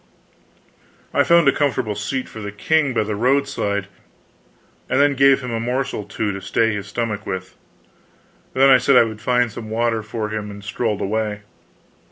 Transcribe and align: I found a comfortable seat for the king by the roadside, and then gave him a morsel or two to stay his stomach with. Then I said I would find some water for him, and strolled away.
I 1.13 1.23
found 1.23 1.47
a 1.47 1.51
comfortable 1.51 1.93
seat 1.93 2.27
for 2.27 2.39
the 2.39 2.51
king 2.51 2.91
by 2.91 3.03
the 3.03 3.15
roadside, 3.15 3.85
and 4.89 4.99
then 4.99 5.13
gave 5.13 5.41
him 5.41 5.51
a 5.51 5.59
morsel 5.59 5.99
or 6.01 6.07
two 6.09 6.31
to 6.31 6.41
stay 6.41 6.73
his 6.73 6.87
stomach 6.87 7.27
with. 7.27 7.55
Then 8.55 8.71
I 8.71 8.79
said 8.79 8.95
I 8.97 9.03
would 9.03 9.21
find 9.21 9.51
some 9.51 9.69
water 9.69 10.01
for 10.01 10.29
him, 10.29 10.49
and 10.49 10.63
strolled 10.63 11.01
away. 11.01 11.41